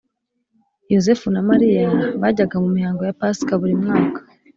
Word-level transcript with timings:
Yosefu 0.93 1.25
na 1.33 1.41
Mariya 1.49 1.87
bajyaga 2.21 2.55
mu 2.63 2.69
mihango 2.77 3.01
ya 3.05 3.17
Pasika 3.19 3.53
buri 3.61 3.75
mwaka 3.83 4.19